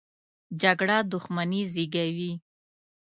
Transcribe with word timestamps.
جګړه 0.61 0.97
دښمني 1.11 1.61
زېږوي 1.73 2.31